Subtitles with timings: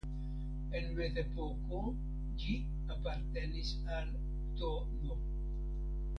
[0.77, 1.81] En mezepoko
[2.45, 2.57] ĝi
[2.97, 4.11] apartenis al
[4.65, 5.15] tn.